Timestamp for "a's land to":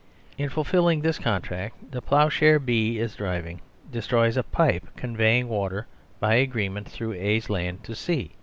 7.13-7.93